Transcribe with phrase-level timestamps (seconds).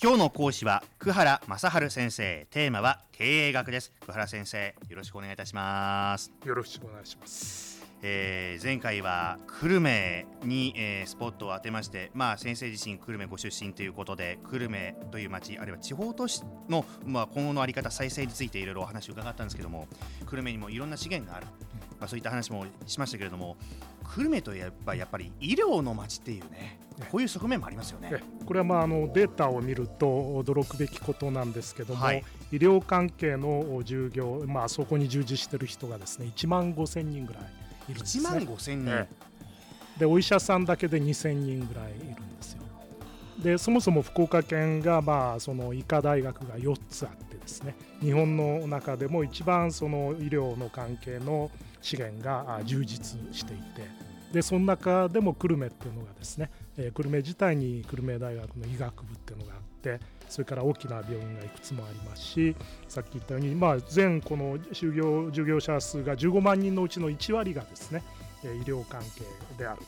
[0.00, 2.46] 今日の講師は久原正治先生。
[2.50, 3.92] テーマは経営学です。
[3.98, 6.30] 久原先生よろしくお願いいたします。
[6.44, 7.84] よろしくお願いします。
[8.02, 19.88] えー、前回は久留米に、えー、スポットを当てまして、まあ、先生自身久留米ご出身ということで久留米という町あるいは地方都市の、まあ、今後の在り方再生についていろいろお話を伺ったんですけども
[20.26, 21.48] 久留米にもいろんな資源がある、
[21.98, 23.56] まあ、そういった話もしましたけれども
[24.14, 26.80] 久留米といえばやっぱり医療の町っていうね
[27.10, 28.10] こういう側面もありますよね
[28.44, 37.42] これはまああのデータを見ると驚くべきことなんですけども、はい、医療関係の従業、まあ、そこに従事している人がですね1万5000人ぐらい。
[37.88, 38.28] いるんですね。
[38.28, 39.06] 1万5千人、
[39.98, 42.62] でお医者さんだけで2000人ぐらいいるんですよ。
[43.42, 51.48] でそもそも福岡県が、まあ、その医科大学が4つあってですね日本の中でも一番その医療の関係の
[51.80, 62.54] 資源が充実していてでその中でも久留米っていうのがですね、えー、久留米自体に久留米大学の医学部っていうのがあってそれから大きな病院がいくつもありますし
[62.88, 68.02] さっき言ったように、まあ、全この就業従業者数が15万人のうちの1割がですね
[68.44, 69.24] 医療関係
[69.56, 69.80] である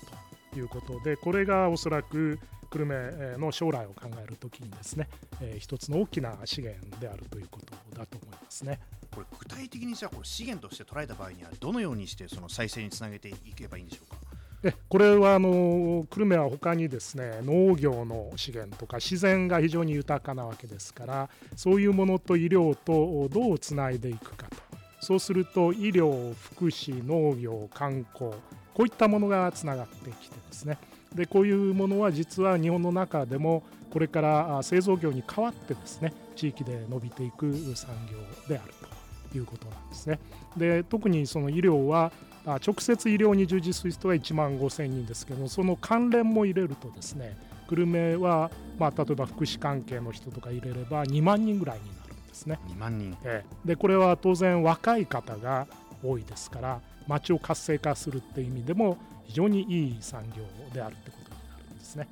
[0.53, 2.39] ということでこれがおそらく
[2.71, 5.09] 久留米の将来を考えるときにですね、
[5.41, 8.79] えー、一つの大きな資源であるということだと思いますね。
[9.25, 14.17] これ具体的にじゃあこれ資源として捉えた場合にはどのようにしてその再生につなげていけばいいんでしょうか？
[14.63, 24.57] えこれはあの久留米は他にですね農業の資源とか自然が非常に豊かなわけですからそういうものと医療とどうつないでいくかと。
[25.01, 28.33] そうすると医療福祉農業観光
[28.75, 30.77] こういったものがつながってきてですね。
[31.15, 39.00] でこういうものは実は日本の中でもこれから製造業に代わってですね地域で伸びていく産業であると。
[39.39, 40.19] いうことなんですね。
[40.57, 42.13] で特にその医療は
[42.47, 47.37] 直接医療に従事する人は1万5000人ですけどその関連も入れるとですね
[47.69, 52.59] 久留米は、まあ、例えば福祉関係の人とか入れれば2万人ぐらいになるんですね。
[52.69, 55.67] 2万人、ええ、でこれは当然若い方が
[56.03, 60.43] 多いですから町を活性化するっていう意味でも非常にいい産業
[60.73, 62.09] であるってことになるんですね。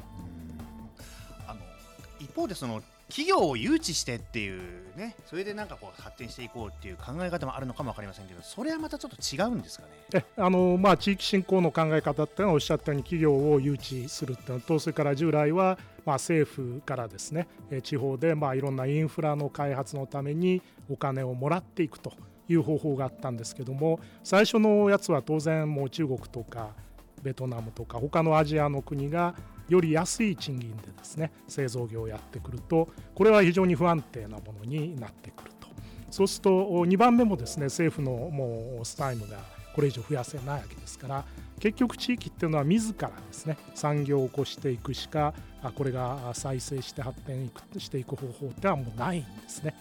[1.49, 1.61] あの
[2.21, 4.61] 一方でその企業を誘致してっていう
[4.97, 9.89] ねそれでなんかこう発展していこうっていう考え方もあるのかも分かりませんけどそれはまたちょっと違うんですかね？
[10.15, 17.49] えあの、まあ、地域振興の考え方っていうのはおっしゃったように企業を誘致するっていうのとそれから従来はまあ政府からですね
[17.83, 22.13] 地方でまあいろんなインフラの開発のためにお金をもらっていくと
[22.49, 26.71] いう方法があったんですけども最初のやつは当然もう中国とか
[27.23, 29.35] ベトナムとか他のアジアの国が
[29.69, 35.69] より安い賃金でですね製造業をやってくるとこれは非常に不安定なものになってくると
[36.11, 39.39] そうすると2番目もですね政府のもう債務が
[39.75, 41.25] これ以上増やせないわけですから
[41.61, 45.35] 結局地域っていうのは自らですね産業を起こしていくしか
[45.75, 49.75] これが再生して発展していく方法ってはもうないんですね。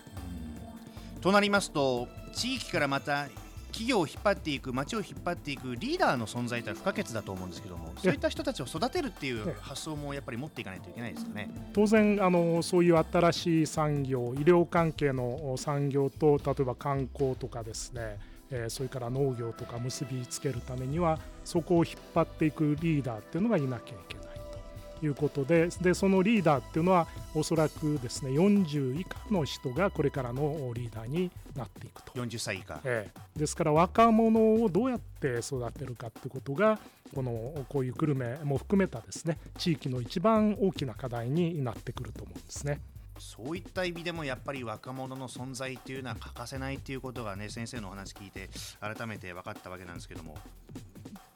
[1.22, 3.28] となりますと地域からまた
[3.68, 11.50] 企業を引っ張っていく街を引っ張っていくリーダーの存在というのは不可欠だと思うんですけどもそういった人たちを育てるっていう発想もやっぱり持っていかないといけないですかね。
[11.74, 18.18] 当然あのそういう新しい産業医療関係の産業と例えば観光とかですね
[18.52, 24.27] えそれから農業とか結びつけるためにはそこを引っ張っていくリーダーっていうのがいなきゃいけない
[25.02, 32.14] いうことででそのリーダーっていうのはおそらくですね40以下の人がこれからのリーダーになっていくと。
[32.14, 36.80] 40歳以下、ええ、ですから若者をどうやって育てるかってことが
[37.14, 42.82] このこういう久留米も含めたですね地域の一番大きな課題になってくると思うんですね。
[43.20, 50.38] そういった意味でもやっぱり若者の存在っていうのは欠かせないっていうことがね先生のお話聞いて改めて分かったわけなんですけども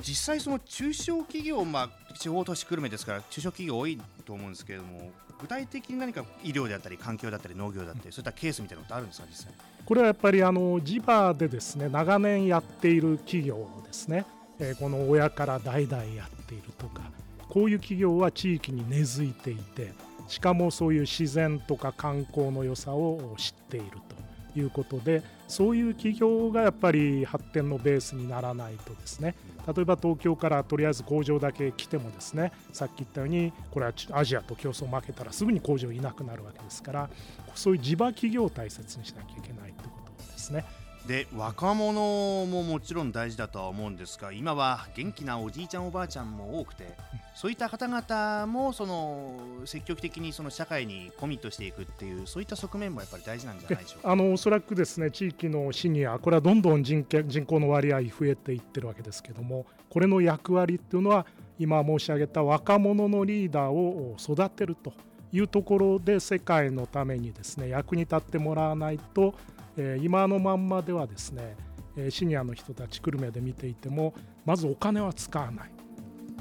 [0.01, 9.53] 実際その中小企業、まあ、地方都市久留米ですから中小企業多いと思うんですけれども具体的に何か医療であったり環境だったり農業だったり、そういったケースみたいなのってあるんですか実際？
[9.85, 14.25] これはやっぱりあの地場でですね長年やっている企業ですね、
[14.59, 17.01] えー、この親から代々やっているとか
[17.49, 19.93] こういう企業は地域に根付いていて
[20.27, 24.10] しかもそういう自然とか観光の良さを知っていると。
[24.59, 29.35] いうことでそういう企業がやっぱり発展のベースにならないとですね
[29.67, 37.09] 例えば東京からとりあえず工場だけ来てもですねさっき言ったようにこれはアジアと競争を負けたらすぐに工場いなくなるわけですから
[37.55, 40.65] そういう地場企業を大切にしなきゃいけないということですね。
[41.07, 41.93] で若者
[42.45, 46.95] ももちろん大事だとは思うんですが今は元気なおじいちゃんおばあちゃんも多くて、
[47.33, 54.11] そういった方々もその積極的にその社会にコミットしていくっていうそういった側面もやっぱり大事なんじゃないでしょうか。
[54.11, 61.25] あのおそらくですね地域のシニアこれはどんどん人人口の割合増えていってるわけですけどもこれの役割っていうのは
[61.57, 64.93] 今申し上げた若者のリーダーを育てると
[65.31, 69.33] いうところで世界のためにですね役に立ってもらわないと、
[69.77, 71.55] えー、今のまんまではですね
[72.09, 74.13] シニアの人たち久留米で見ていても
[74.45, 75.80] まずお金は使わない。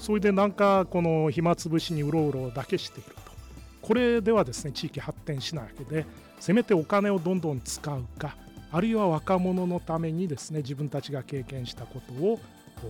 [0.00, 3.30] それでなんかこの暇つぶしにうろうろだけしていると。
[3.82, 6.06] これではですね地域発展しないわけで
[6.38, 8.36] せめてお金をどんどん使うか
[8.72, 12.40] あるいは若者のためにですね自分たちが経験したことを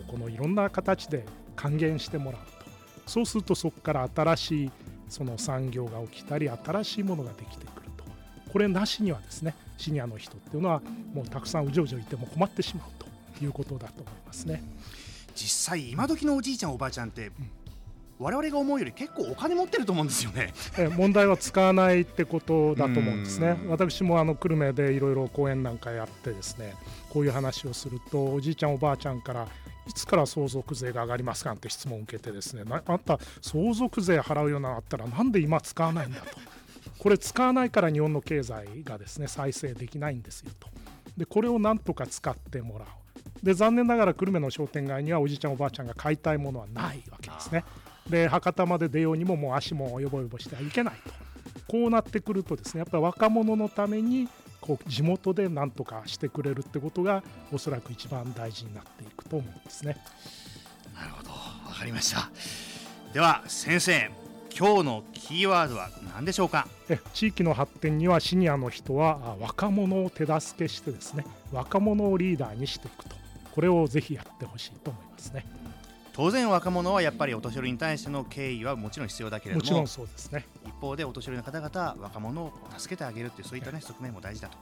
[0.07, 1.25] このいろんな形で
[1.57, 2.71] 還元してもらうと。
[3.07, 4.71] そうするとそこから新しい
[5.09, 8.05] その産業が起きたり新しいものができてくると。
[8.53, 10.81] これなしにはですねシニアの人っていうのは
[11.12, 14.62] もうたくさんうじょうじょいても困ってしまうということだと思いますね。
[15.41, 17.33] 実際今時のおじいちゃんおばあちゃんって、うん。
[18.19, 20.53] 我々が思うより結構お金持ってると思うんですよね。
[20.77, 23.59] え問題は使わないってことだと思うんですね。
[23.67, 26.75] 私もあの久留米でいろいろ講演なんかやってですね
[27.09, 29.49] こういう話をするとおじいちゃんおばあちゃんから
[29.89, 36.27] いつから相続税が上がりますかって質問を受けてですねあんた相続税払うようになったらなんで今使わないんだと。
[36.99, 40.69] これ使わないから日本の経済がですね再生できないんですよと。
[41.17, 42.89] でこれをなんとか使ってもらう
[43.43, 47.65] で残念ながら久留米の商店街にはおじいちゃんおばあちゃんが買いたいものはないわけですね。
[48.09, 51.13] で博多まで出ようにももう足もよぼよぼしてはいけないと。
[51.69, 54.29] こうなってくるとですねやっぱり若者のために
[54.61, 57.23] こう地元で何とかしてくれるってことが
[57.53, 59.97] おそらく一番大事になっていくと思うんですね。
[60.95, 61.31] なるほど。
[61.71, 62.31] 分かりました。
[63.15, 64.11] では先生
[64.57, 66.67] 今日のキーワードは何でしょうか？
[66.89, 73.17] え地域の発展にはシニアの人は若者を手助けしてですね若者をリーダーにしていくと
[73.55, 75.47] これをぜひやってほしいと思いますね。
[76.12, 80.44] 当然若者はやっぱりお年寄りに対しての敬意はもちろん必要だけれどももちろんそうですね。
[80.67, 84.56] 一方でお年寄りの方々若者を助けてあげるっていうそういったね側面も大事だと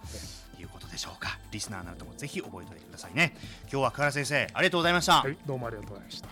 [0.61, 1.39] いうことでしょうか。
[1.51, 3.37] リスナーなどもぜひ覚えておいてくださいね。
[3.63, 6.29] 今日は倉先生ありがとうございました、はい、どうもありがとうございました。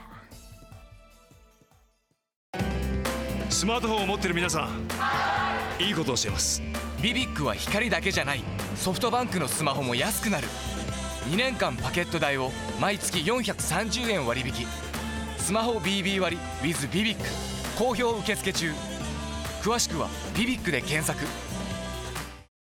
[3.51, 6.63] スマートフォンを持ってる皆さんいいことをしています。
[7.03, 8.43] ビビックは光だけじゃない。
[8.77, 10.47] ソフトバンクのスマホも安くなる
[11.27, 14.67] 2年間パケット代を毎月430円割引。
[15.39, 17.25] スマホ BB 割 with ビビック
[17.77, 18.73] 好評受付中。
[19.63, 20.09] 詳しくは
[20.39, 21.27] 「ビビック」で検索。